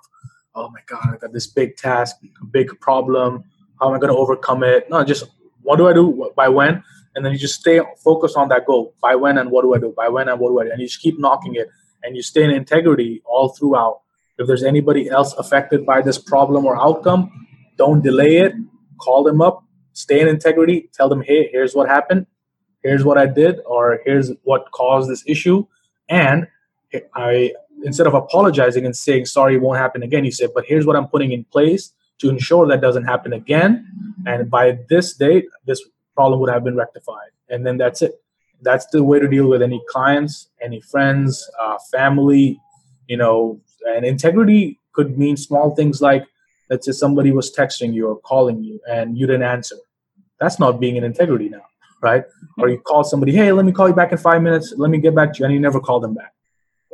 [0.53, 2.17] oh my God, I got this big task,
[2.51, 3.43] big problem.
[3.79, 4.89] How am I going to overcome it?
[4.89, 5.25] No, just
[5.63, 6.31] what do I do?
[6.35, 6.83] By when?
[7.15, 8.93] And then you just stay focused on that goal.
[9.01, 9.93] By when and what do I do?
[9.95, 10.71] By when and what do I do?
[10.71, 11.69] And you just keep knocking it.
[12.03, 14.01] And you stay in integrity all throughout
[14.39, 17.47] if there's anybody else affected by this problem or outcome,
[17.78, 18.54] don't delay it.
[18.99, 22.25] Call them up, stay in integrity, tell them, hey, here's what happened,
[22.84, 25.67] here's what I did, or here's what caused this issue.
[26.10, 26.47] And
[27.13, 30.86] I instead of apologizing and saying sorry it won't happen again, you say, but here's
[30.86, 33.88] what I'm putting in place to ensure that doesn't happen again.
[34.25, 35.82] And by this date, this
[36.13, 37.30] problem would have been rectified.
[37.49, 38.21] And then that's it.
[38.62, 42.60] That's the way to deal with any clients, any friends, uh, family,
[43.08, 46.25] you know, and integrity could mean small things like,
[46.69, 49.75] let's say somebody was texting you or calling you and you didn't answer.
[50.39, 51.65] That's not being in integrity now,
[52.01, 52.23] right?
[52.57, 54.73] Or you call somebody, hey, let me call you back in five minutes.
[54.77, 55.45] Let me get back to you.
[55.45, 56.33] And you never call them back.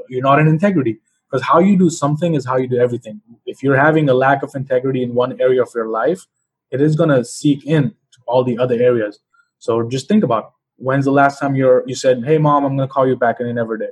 [0.10, 3.21] You're not in integrity because how you do something is how you do everything.
[3.45, 6.26] If you're having a lack of integrity in one area of your life,
[6.71, 9.19] it is going to seek in to all the other areas.
[9.60, 10.50] So just think about it.
[10.78, 13.39] when's the last time you're you said, "Hey, mom, I'm going to call you back,"
[13.39, 13.91] and you never did.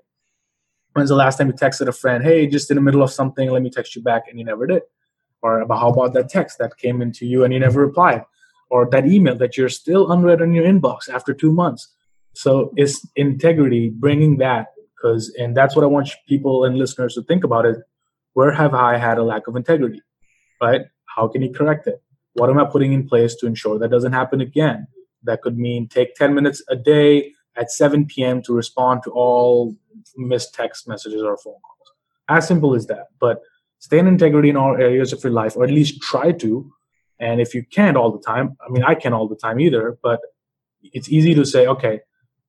[0.93, 3.49] When's the last time you texted a friend, hey, just in the middle of something,
[3.49, 4.83] let me text you back, and you never did?
[5.41, 8.23] Or about how about that text that came into you and you never replied?
[8.69, 11.89] Or that email that you're still unread in your inbox after two months.
[12.33, 17.23] So it's integrity bringing that because, and that's what I want people and listeners to
[17.23, 17.77] think about it.
[18.33, 20.01] Where have I had a lack of integrity?
[20.61, 20.81] Right?
[21.05, 22.01] How can you correct it?
[22.33, 24.87] What am I putting in place to ensure that doesn't happen again?
[25.23, 28.41] That could mean take 10 minutes a day at 7 p.m.
[28.43, 29.75] to respond to all
[30.15, 31.91] missed text messages or phone calls.
[32.29, 33.07] As simple as that.
[33.19, 33.41] But
[33.79, 36.71] stay in integrity in all areas of your life, or at least try to.
[37.19, 39.97] And if you can't all the time, I mean, I can't all the time either,
[40.01, 40.19] but
[40.81, 42.01] it's easy to say, okay,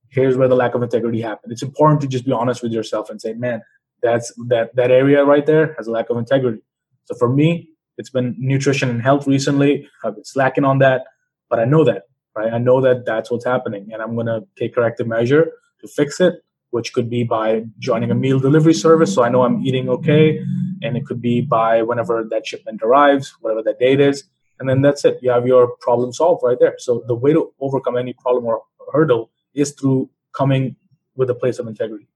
[0.09, 1.53] here's where the lack of integrity happened.
[1.53, 3.63] It's important to just be honest with yourself and say, man,
[4.03, 6.63] that's that that area right there has a lack of integrity.
[7.05, 9.89] So for me, it's been nutrition and health recently.
[10.03, 11.05] I've been slacking on that,
[11.49, 12.05] but I know that,
[12.37, 12.53] right?
[12.53, 16.45] I know that that's what's happening, and I'm gonna take corrective measure to fix it
[16.75, 20.41] which could be by joining a meal delivery service so I know I'm eating okay.
[20.83, 24.25] And it could be by whenever that shipment arrives, whatever that date is.
[24.59, 25.21] And then that's it.
[25.23, 26.75] You have your problem solved right there.
[26.79, 30.75] So the way to overcome any problem or hurdle is through coming
[31.15, 32.09] with a place of integrity.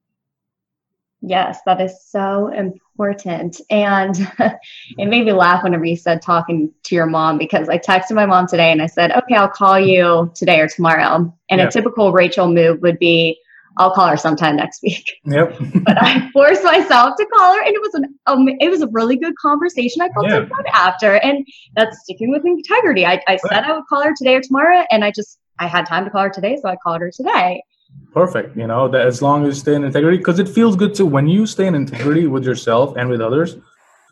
[1.21, 3.61] Yes, that is so important.
[3.71, 4.17] And
[4.99, 8.27] it made me laugh whenever you said talking to your mom because I texted my
[8.27, 11.35] mom today and I said, okay, I'll call you today or tomorrow.
[11.51, 11.67] And yeah.
[11.67, 13.39] a typical Rachel move would be,
[13.79, 15.11] I'll call her sometime next week.
[15.25, 15.57] Yep.
[15.85, 18.89] but I forced myself to call her, and it was an um, it was a
[18.89, 20.03] really good conversation.
[20.03, 20.41] I called yeah.
[20.41, 23.05] good after, and that's sticking with integrity.
[23.05, 25.87] I, I said I would call her today or tomorrow, and I just I had
[25.87, 27.63] time to call her today, so I called her today.
[28.13, 28.57] Perfect.
[28.57, 31.07] You know that as long as you stay in integrity, because it feels good to
[31.07, 33.57] when you stay in integrity with yourself and with others,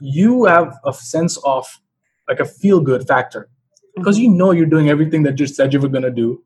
[0.00, 1.66] you have a sense of
[2.28, 3.48] like a feel good factor
[3.96, 4.24] because mm-hmm.
[4.24, 6.42] you know you're doing everything that you said you were gonna do.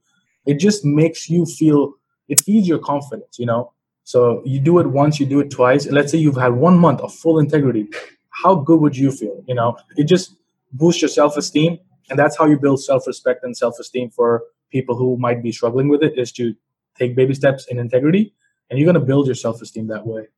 [0.47, 1.95] It just makes you feel
[2.29, 3.73] it feeds your confidence, you know.
[4.05, 5.87] So you do it once, you do it twice.
[5.87, 7.89] Let's say you've had one month of full integrity.
[8.31, 9.43] How good would you feel?
[9.47, 10.37] You know, it just
[10.73, 15.43] boosts your self-esteem, and that's how you build self-respect and self-esteem for people who might
[15.43, 16.17] be struggling with it.
[16.17, 16.55] Is to
[16.99, 18.35] take baby steps in integrity,
[18.69, 20.29] and you're going to build your self-esteem that way.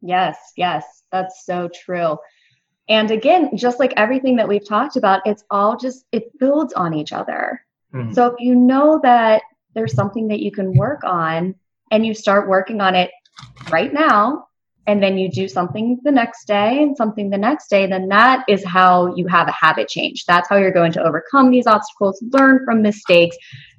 [0.00, 2.18] Yes, yes, that's so true.
[2.88, 6.94] And again, just like everything that we've talked about, it's all just it builds on
[6.94, 7.60] each other.
[7.92, 8.12] Mm-hmm.
[8.12, 9.42] So if you know that
[9.74, 11.54] there's something that you can work on
[11.90, 13.10] and you start working on it
[13.70, 14.46] right now
[14.86, 18.44] and then you do something the next day and something the next day, then that
[18.48, 20.24] is how you have a habit change.
[20.24, 23.36] That's how you're going to overcome these obstacles, learn from mistakes,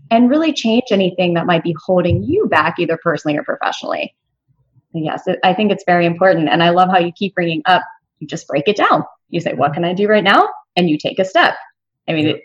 [0.10, 4.16] and really change anything that might be holding you back, either personally or professionally.
[4.94, 6.50] yes, I think it's very important.
[6.50, 7.84] And I love how you keep bringing up,
[8.20, 9.04] you just break it down.
[9.30, 10.50] You say, What can I do right now?
[10.76, 11.56] And you take a step.
[12.08, 12.42] I mean, it,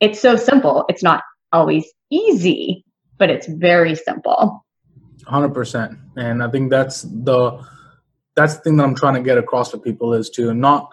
[0.00, 0.84] it's so simple.
[0.88, 1.22] It's not
[1.52, 2.84] always easy,
[3.18, 4.64] but it's very simple.
[5.24, 5.98] 100%.
[6.16, 7.64] And I think that's the
[8.34, 10.90] that's the thing that I'm trying to get across to people is to not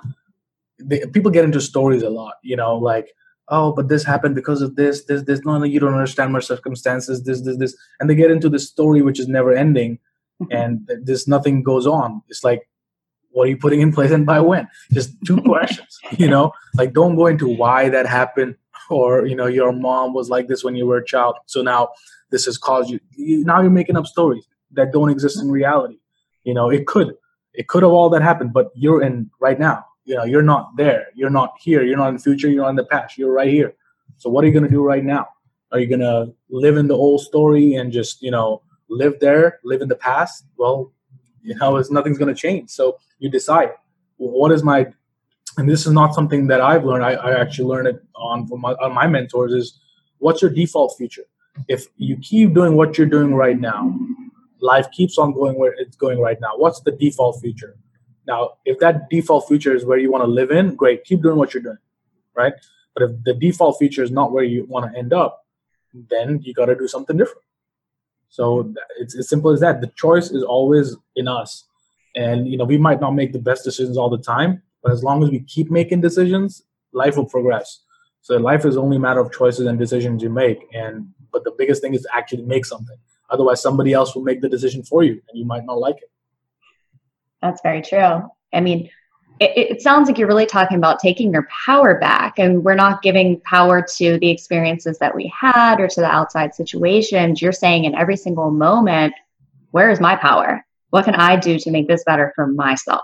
[0.81, 3.13] they, people get into stories a lot, you know, like
[3.49, 5.41] oh, but this happened because of this, this, this.
[5.43, 7.23] No, no, you don't understand my circumstances.
[7.23, 9.99] This, this, this, and they get into this story which is never ending,
[10.41, 10.51] mm-hmm.
[10.51, 12.21] and there's nothing goes on.
[12.29, 12.69] It's like
[13.31, 16.93] what are you putting in place and by when just two questions you know like
[16.93, 18.55] don't go into why that happened
[18.89, 21.89] or you know your mom was like this when you were a child so now
[22.31, 25.99] this has caused you, you now you're making up stories that don't exist in reality
[26.43, 27.15] you know it could
[27.53, 30.75] it could have all that happened but you're in right now you know you're not
[30.75, 31.07] there.
[31.13, 31.83] You're not here.
[31.83, 32.49] You're not in the future.
[32.49, 33.15] You're not in the past.
[33.15, 33.75] You're right here.
[34.17, 35.27] So what are you going to do right now?
[35.71, 39.59] Are you going to live in the old story and just you know live there
[39.63, 40.45] live in the past?
[40.57, 40.91] Well
[41.43, 42.71] you know it's nothing's going to change.
[42.71, 43.69] So you decide.
[44.17, 44.87] What is my
[45.57, 47.05] and this is not something that i've learned.
[47.05, 49.79] I, I actually learned it on from my, on my mentors is
[50.17, 51.23] what's your default future?
[51.67, 53.95] If you keep doing what you're doing right now
[54.61, 57.77] life keeps on going where it's going right now what's the default future
[58.33, 58.39] now
[58.71, 61.53] if that default future is where you want to live in great keep doing what
[61.53, 61.83] you're doing
[62.39, 62.53] right?
[62.93, 65.45] But if the default future is not where you want to end up
[65.93, 67.43] then you got to do something different.
[68.29, 69.81] So it's as simple as that.
[69.81, 71.65] The choice is always in us.
[72.15, 75.03] And you know we might not make the best decisions all the time but as
[75.03, 76.63] long as we keep making decisions
[76.93, 77.81] life will progress.
[78.21, 80.93] So life is only a matter of choices and decisions you make and
[81.31, 82.97] but the biggest thing is to actually make something.
[83.29, 86.11] Otherwise somebody else will make the decision for you and you might not like it
[87.41, 88.21] that's very true
[88.53, 88.89] i mean
[89.41, 93.01] it, it, sounds like you're really talking about taking your power back and we're not
[93.01, 97.85] giving power to the experiences that we had or to the outside situations you're saying
[97.85, 99.13] in every single moment
[99.71, 103.01] where is my power what can I do to make this better for myself?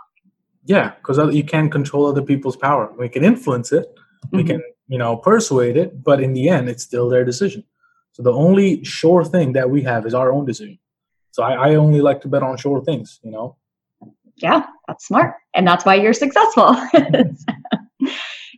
[0.65, 2.91] Yeah, because you can't control other people's power.
[2.98, 3.86] We can influence it,
[4.32, 4.48] we mm-hmm.
[4.48, 7.63] can, you know, persuade it, but in the end, it's still their decision.
[8.13, 10.80] So the only sure thing that we have is our own decision.
[11.32, 13.58] So I, I only like to bet on sure things, you know.
[14.38, 16.76] Yeah, that's smart, and that's why you're successful.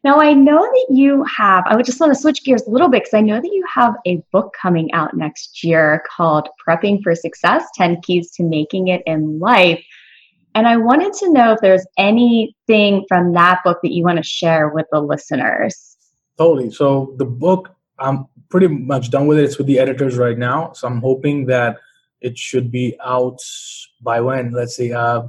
[0.03, 2.87] Now, I know that you have, I would just want to switch gears a little
[2.87, 7.03] bit because I know that you have a book coming out next year called Prepping
[7.03, 9.83] for Success 10 Keys to Making It in Life.
[10.55, 14.23] And I wanted to know if there's anything from that book that you want to
[14.23, 15.97] share with the listeners.
[16.37, 16.71] Totally.
[16.71, 19.43] So, the book, I'm pretty much done with it.
[19.43, 20.71] It's with the editors right now.
[20.71, 21.77] So, I'm hoping that
[22.21, 23.39] it should be out
[24.01, 24.51] by when?
[24.51, 24.93] Let's see.
[24.93, 25.23] Uh,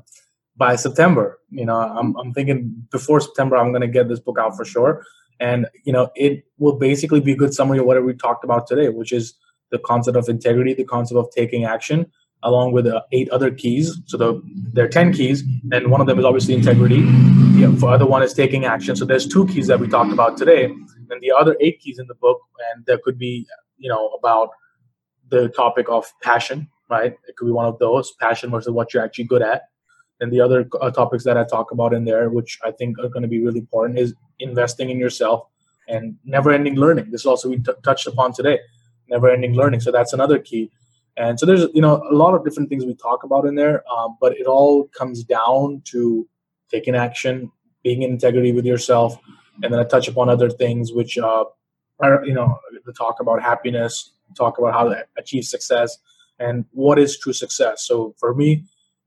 [0.59, 1.39] by September.
[1.51, 4.65] You know, I'm, I'm thinking before September, I'm going to get this book out for
[4.65, 5.05] sure.
[5.41, 8.67] And, you know, it will basically be a good summary of whatever we talked about
[8.67, 9.35] today, which is
[9.71, 12.11] the concept of integrity, the concept of taking action,
[12.43, 13.97] along with uh, eight other keys.
[14.07, 14.43] So the,
[14.73, 17.03] there are 10 keys, and one of them is obviously integrity.
[17.03, 18.97] The other one is taking action.
[18.97, 20.65] So there's two keys that we talked about today.
[20.65, 22.41] And the other eight keys in the book,
[22.73, 24.51] and there could be, you know, about
[25.29, 27.13] the topic of passion, right?
[27.29, 29.63] It could be one of those passion versus what you're actually good at
[30.21, 33.09] and the other uh, topics that I talk about in there, which I think are
[33.09, 35.47] going to be really important, is investing in yourself
[35.89, 37.11] and never-ending learning.
[37.11, 38.59] This is also we t- touched upon today,
[39.09, 39.81] never-ending learning.
[39.81, 40.71] So that's another key.
[41.17, 43.83] And so there's you know a lot of different things we talk about in there,
[43.93, 46.29] um, but it all comes down to
[46.71, 47.51] taking action,
[47.83, 49.19] being in integrity with yourself,
[49.63, 51.45] and then I touch upon other things which uh,
[52.01, 55.99] are you know to talk about happiness, talk about how to achieve success,
[56.39, 57.85] and what is true success.
[57.85, 58.65] So for me,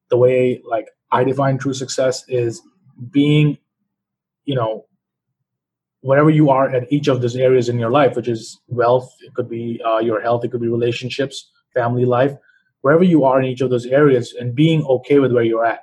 [0.09, 2.61] the way like I define true success is
[3.11, 3.57] being,
[4.45, 4.85] you know,
[6.01, 9.33] wherever you are at each of those areas in your life, which is wealth, it
[9.33, 12.33] could be uh, your health, it could be relationships, family life,
[12.81, 15.81] wherever you are in each of those areas, and being okay with where you're at.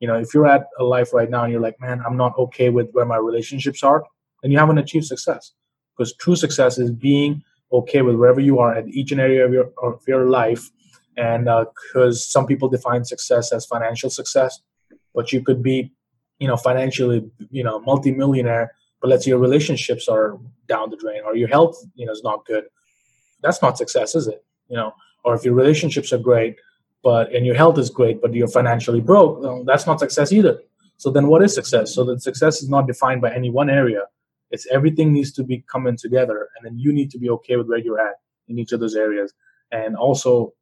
[0.00, 2.36] You know, if you're at a life right now and you're like, man, I'm not
[2.38, 4.02] okay with where my relationships are,
[4.42, 5.52] then you haven't achieved success.
[5.96, 9.46] Because true success is being okay with wherever you are at each and every area
[9.46, 10.70] of your, of your life
[11.16, 14.60] and because uh, some people define success as financial success
[15.14, 15.92] but you could be
[16.38, 20.38] you know financially you know multimillionaire but let's say your relationships are
[20.68, 22.64] down the drain or your health you know is not good
[23.42, 24.44] that's not success is it?
[24.68, 24.94] You know
[25.24, 26.56] or if your relationships are great
[27.02, 30.60] but and your health is great but you're financially broke well, that's not success either.
[30.96, 31.94] So then what is success?
[31.94, 34.02] So that success is not defined by any one area.
[34.50, 37.68] It's everything needs to be coming together and then you need to be okay with
[37.68, 38.16] where you're at
[38.48, 39.32] in each of those areas.
[39.72, 40.52] And also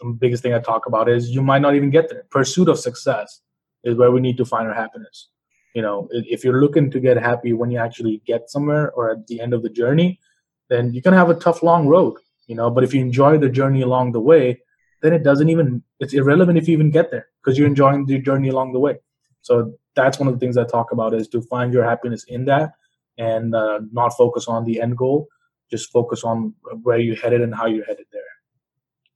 [0.00, 2.24] the biggest thing i talk about is you might not even get there.
[2.30, 3.40] Pursuit of success
[3.84, 5.28] is where we need to find our happiness.
[5.74, 9.26] You know, if you're looking to get happy when you actually get somewhere or at
[9.26, 10.20] the end of the journey,
[10.68, 12.16] then you're gonna have a tough long road.
[12.46, 14.60] You know, but if you enjoy the journey along the way,
[15.02, 18.18] then it doesn't even it's irrelevant if you even get there because you're enjoying the
[18.18, 18.98] journey along the way.
[19.42, 22.44] So that's one of the things I talk about is to find your happiness in
[22.46, 22.72] that
[23.18, 25.28] and uh, not focus on the end goal.
[25.70, 28.22] Just focus on where you're headed and how you're headed there.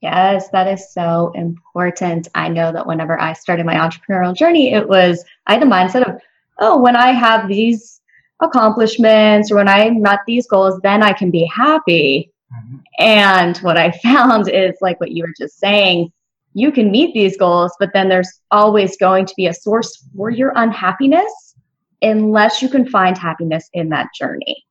[0.01, 2.29] Yes, that is so important.
[2.35, 6.09] I know that whenever I started my entrepreneurial journey, it was, I had the mindset
[6.09, 6.21] of,
[6.61, 8.01] oh, when I have these
[8.41, 12.33] accomplishments or when I met these goals, then I can be happy.
[12.55, 12.77] Mm-hmm.
[13.01, 16.13] And what I found is like what you were just saying,
[16.55, 20.31] you can meet these goals, but then there's always going to be a source for
[20.31, 21.55] your unhappiness
[22.03, 24.65] unless you can find happiness in that journey.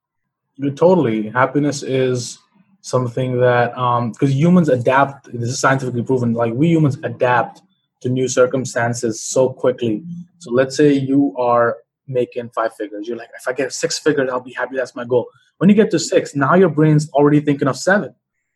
[0.75, 1.29] Totally.
[1.29, 2.39] Happiness is
[2.87, 7.61] something that, because um, humans adapt, this is scientifically proven, like we humans adapt
[7.99, 10.03] to new circumstances so quickly.
[10.39, 11.77] So let's say you are
[12.07, 13.07] making five figures.
[13.07, 14.77] You're like, if I get six figures, I'll be happy.
[14.77, 15.27] That's my goal.
[15.57, 18.15] When you get to six, now your brain's already thinking of seven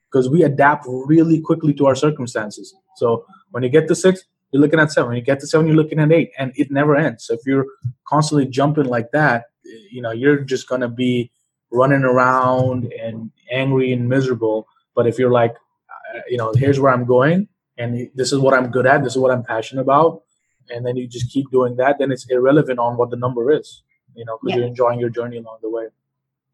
[0.09, 2.73] because we adapt really quickly to our circumstances.
[2.95, 5.09] So when you get to six, you're looking at seven.
[5.09, 7.25] When you get to seven, you're looking at eight, and it never ends.
[7.25, 7.65] So if you're
[8.05, 9.45] constantly jumping like that,
[9.91, 11.31] you know, you're just gonna be
[11.71, 14.67] running around and angry and miserable.
[14.95, 17.47] But if you're like, uh, you know, here's where I'm going,
[17.77, 20.23] and this is what I'm good at, this is what I'm passionate about,
[20.69, 23.83] and then you just keep doing that, then it's irrelevant on what the number is,
[24.15, 24.59] you know, because yeah.
[24.59, 25.87] you're enjoying your journey along the way.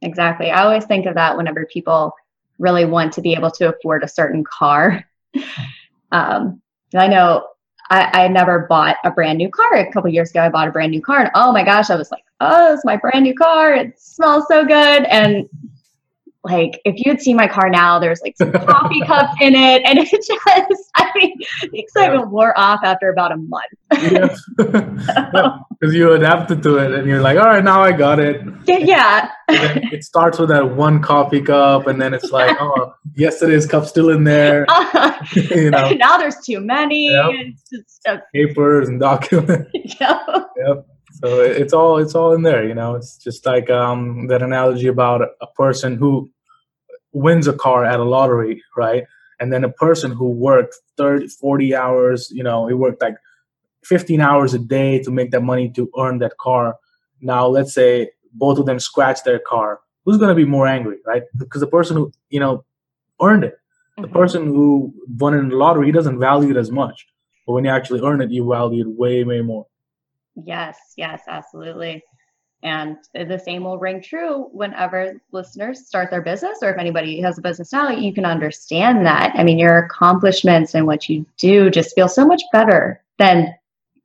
[0.02, 0.52] Exactly.
[0.52, 2.14] I always think of that whenever people
[2.60, 5.04] really want to be able to afford a certain car.
[6.12, 6.62] um,
[6.96, 7.48] I know
[7.90, 9.76] I, I never bought a brand new car.
[9.76, 11.96] A couple years ago, I bought a brand new car, and oh my gosh, I
[11.96, 13.74] was like, "Oh, it's my brand new car!
[13.74, 15.48] It smells so good!" And
[16.44, 19.82] like if you had seen my car now, there's like some coffee cups in it,
[19.86, 20.32] and it just
[20.96, 21.36] I mean
[21.72, 22.30] the excitement yeah.
[22.30, 23.66] wore off after about a month.
[23.92, 24.36] yeah,
[25.80, 28.42] because you adapted to it, and you're like, all right, now I got it.
[28.66, 29.30] Yeah.
[29.50, 34.10] it starts with that one coffee cup, and then it's like, oh, yesterday's cup's still
[34.10, 34.66] in there.
[34.70, 35.18] Uh-huh.
[35.56, 37.12] you know, now there's too many.
[37.12, 37.32] Yep.
[37.74, 39.70] Just, uh, Papers and documents.
[40.00, 40.22] yep.
[40.58, 40.88] yep
[41.20, 44.88] so it's all it's all in there you know it's just like um, that analogy
[44.88, 46.30] about a person who
[47.18, 49.06] wins a car at a lottery, right?
[49.40, 53.16] And then a person who worked 30, 40 hours, you know, he worked like
[53.84, 56.78] 15 hours a day to make that money to earn that car.
[57.22, 59.80] Now, let's say both of them scratch their car.
[60.06, 61.24] Who's going to be more angry, right?
[61.38, 62.64] Because the person who, you know,
[63.22, 63.58] earned it.
[63.98, 64.14] The mm-hmm.
[64.14, 67.08] person who won in the lottery, he doesn't value it as much.
[67.46, 69.66] But when you actually earn it, you value it way, way more.
[70.46, 72.04] Yes, yes, absolutely.
[72.64, 77.38] And the same will ring true whenever listeners start their business, or if anybody has
[77.38, 79.32] a business now, you can understand that.
[79.36, 83.54] I mean, your accomplishments and what you do just feel so much better than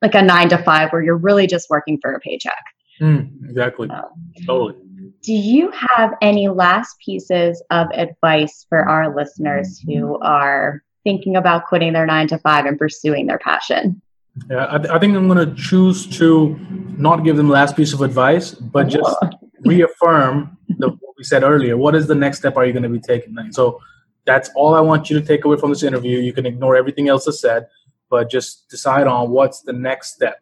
[0.02, 2.62] like a nine to five where you're really just working for a paycheck.
[3.00, 3.88] Mm, exactly.
[3.88, 4.10] So,
[4.46, 4.76] totally.
[5.22, 11.66] Do you have any last pieces of advice for our listeners who are thinking about
[11.66, 14.02] quitting their nine to five and pursuing their passion?
[14.50, 16.58] Yeah, I, th- I think I'm going to choose to
[16.96, 19.16] not give them the last piece of advice, but just
[19.60, 21.76] reaffirm the, what we said earlier.
[21.76, 23.36] What is the next step are you going to be taking?
[23.52, 23.80] So
[24.24, 26.18] that's all I want you to take away from this interview.
[26.18, 27.66] You can ignore everything else I said,
[28.08, 30.40] but just decide on what's the next step.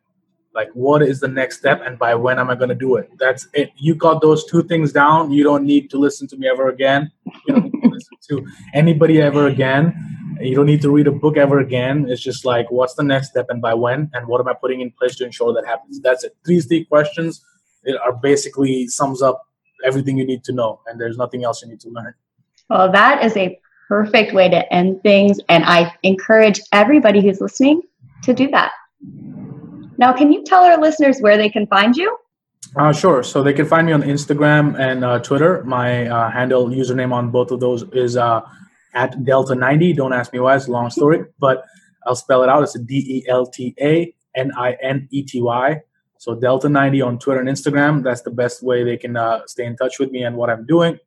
[0.55, 3.09] Like, what is the next step, and by when am I going to do it?
[3.19, 3.71] That's it.
[3.77, 5.31] You got those two things down.
[5.31, 7.11] You don't need to listen to me ever again.
[7.47, 9.95] You don't need to listen to anybody ever again
[10.41, 12.07] you don't need to read a book ever again.
[12.09, 14.11] It's just like, what's the next step and by when?
[14.15, 16.01] And what am I putting in place to ensure that happens?
[16.01, 16.37] That's it.
[16.45, 17.45] Three C questions
[18.05, 19.43] are basically sums up
[19.85, 20.81] everything you need to know.
[20.87, 22.15] And there's nothing else you need to learn.
[22.69, 25.41] Well, that is a perfect way to end things.
[25.49, 27.83] And I encourage everybody who's listening
[28.23, 28.73] to do that.
[29.99, 32.17] Now, can you tell our listeners where they can find you?
[32.77, 33.23] Uh, sure.
[33.23, 35.65] So they can find me on Instagram and uh, Twitter.
[35.65, 38.43] My uh, handle username on both of those is uh,
[38.95, 39.93] at Delta 90.
[39.95, 41.65] Don't ask me why, it's a long story, but
[42.07, 42.63] I'll spell it out.
[42.63, 45.81] It's a D E L T A N I N E T Y.
[46.19, 48.03] So Delta 90 on Twitter and Instagram.
[48.03, 50.67] That's the best way they can uh, stay in touch with me and what I'm
[50.67, 50.99] doing.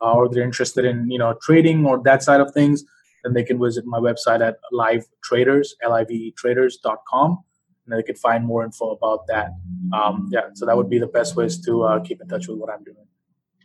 [0.00, 2.84] Uh, or they're interested in you know trading or that side of things,
[3.22, 6.34] then they can visit my website at live traders, L-I-V-E.
[7.86, 9.50] And they can find more info about that.
[9.92, 12.58] Um, yeah, so that would be the best ways to uh, keep in touch with
[12.58, 13.03] what I'm doing.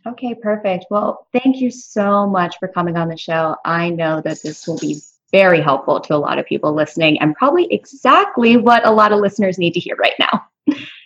[0.06, 0.86] Okay, perfect.
[0.90, 3.56] Well, thank you so much for coming on the show.
[3.64, 4.98] I know that this will be
[5.30, 9.20] very helpful to a lot of people listening and probably exactly what a lot of
[9.20, 10.46] listeners need to hear right now.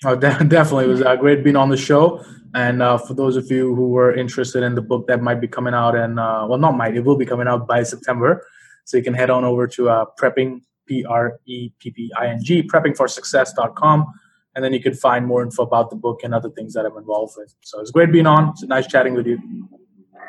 [0.04, 0.84] Oh, definitely.
[0.84, 2.24] It was uh, great being on the show.
[2.54, 5.48] And uh, for those of you who were interested in the book that might be
[5.48, 8.46] coming out, and uh, well, not might, it will be coming out by September.
[8.84, 12.28] So you can head on over to uh, prepping, P R E P P I
[12.28, 14.06] N G, preppingforsuccess.com
[14.54, 16.96] and then you can find more info about the book and other things that I'm
[16.96, 17.54] involved with.
[17.62, 18.50] So it's great being on.
[18.50, 19.38] It's nice chatting with you.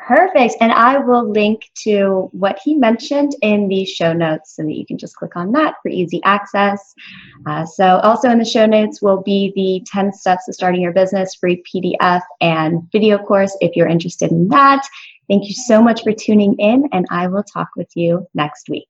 [0.06, 0.54] Perfect.
[0.60, 4.86] And I will link to what he mentioned in the show notes so that you
[4.86, 6.94] can just click on that for easy access.
[7.44, 10.92] Uh, so, also in the show notes will be the 10 steps to starting your
[10.92, 14.86] business free PDF and video course if you're interested in that.
[15.28, 18.88] Thank you so much for tuning in, and I will talk with you next week.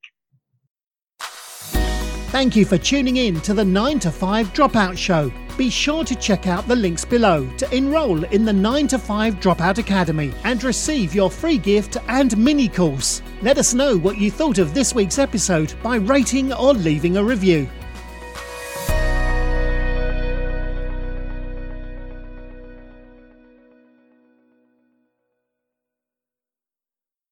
[2.37, 5.33] Thank you for tuning in to the 9 to 5 Dropout Show.
[5.57, 9.37] Be sure to check out the links below to enroll in the 9 to 5
[9.37, 13.23] Dropout Academy and receive your free gift and mini course.
[13.41, 17.25] Let us know what you thought of this week's episode by rating or leaving a
[17.25, 17.71] review.